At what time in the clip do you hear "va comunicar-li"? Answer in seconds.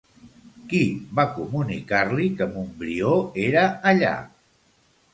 1.19-2.31